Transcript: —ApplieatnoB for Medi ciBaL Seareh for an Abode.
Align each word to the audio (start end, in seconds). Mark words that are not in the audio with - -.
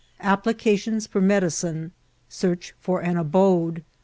—ApplieatnoB 0.21 1.07
for 1.09 1.21
Medi 1.21 1.45
ciBaL 1.45 1.91
Seareh 2.27 2.71
for 2.79 3.03
an 3.03 3.17
Abode. 3.17 3.83